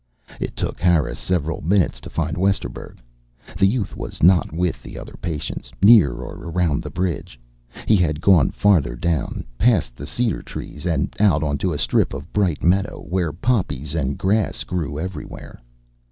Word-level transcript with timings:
It 0.39 0.55
took 0.55 0.79
Harris 0.79 1.19
several 1.19 1.61
minutes 1.61 1.99
to 2.01 2.09
find 2.09 2.35
Westerburg. 2.35 2.97
The 3.55 3.67
youth 3.67 3.95
was 3.95 4.23
not 4.23 4.51
with 4.51 4.81
the 4.81 4.97
other 4.97 5.13
patients, 5.21 5.71
near 5.83 6.11
or 6.13 6.43
around 6.49 6.81
the 6.81 6.89
bridge. 6.89 7.39
He 7.85 7.97
had 7.97 8.19
gone 8.19 8.49
farther 8.49 8.95
down, 8.95 9.43
past 9.59 9.95
the 9.95 10.07
cedar 10.07 10.41
trees 10.41 10.87
and 10.87 11.15
out 11.19 11.43
onto 11.43 11.71
a 11.71 11.77
strip 11.77 12.15
of 12.15 12.33
bright 12.33 12.63
meadow, 12.63 12.99
where 13.09 13.31
poppies 13.31 13.93
and 13.93 14.17
grass 14.17 14.63
grew 14.63 14.97
everywhere. 14.99 15.61